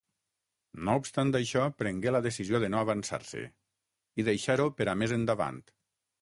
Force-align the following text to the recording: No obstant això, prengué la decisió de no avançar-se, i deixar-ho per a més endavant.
No 0.87 0.93
obstant 1.01 1.33
això, 1.39 1.65
prengué 1.81 2.13
la 2.15 2.21
decisió 2.27 2.61
de 2.63 2.71
no 2.77 2.79
avançar-se, 2.85 3.45
i 4.23 4.27
deixar-ho 4.31 4.67
per 4.81 4.89
a 4.95 4.97
més 5.05 5.15
endavant. 5.21 5.63